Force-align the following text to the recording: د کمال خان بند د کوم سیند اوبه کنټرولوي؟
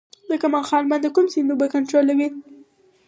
د 0.29 0.31
کمال 0.41 0.65
خان 0.69 0.83
بند 0.91 1.03
د 1.05 1.07
کوم 1.15 1.25
سیند 1.33 1.49
اوبه 1.51 1.67
کنټرولوي؟ 1.73 2.27